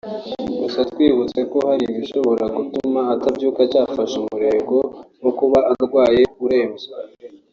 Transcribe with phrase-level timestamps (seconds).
[0.61, 4.77] Gusa twibutseko hari ibishobora gutuma utabyuka cyafashe umurego
[5.19, 6.87] nko kuba urwaye urembye